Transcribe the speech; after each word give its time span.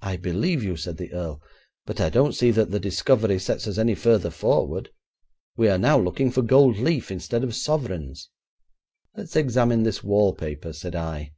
'I 0.00 0.16
believe 0.24 0.62
you,' 0.64 0.74
said 0.74 0.96
the 0.96 1.12
earl; 1.12 1.42
'but 1.84 2.00
I 2.00 2.08
don't 2.08 2.32
see 2.32 2.50
that 2.52 2.70
the 2.70 2.80
discovery 2.80 3.38
sets 3.38 3.66
us 3.66 3.76
any 3.76 3.94
further 3.94 4.30
forward. 4.30 4.88
We're 5.54 5.76
now 5.76 5.98
looking 5.98 6.30
for 6.30 6.40
gold 6.40 6.78
leaf 6.78 7.10
instead 7.10 7.44
of 7.44 7.54
sovereigns.' 7.54 8.30
'Let's 9.14 9.36
examine 9.36 9.82
this 9.82 10.02
wallpaper,' 10.02 10.72
said 10.72 10.94
I. 10.96 11.34